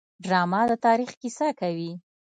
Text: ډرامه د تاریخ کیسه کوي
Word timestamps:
ډرامه 0.23 0.61
د 0.69 0.71
تاریخ 0.85 1.11
کیسه 1.21 1.47
کوي 1.59 1.91